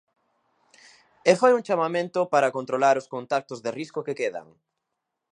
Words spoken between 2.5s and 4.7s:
controlar os contactos de risco que quedan.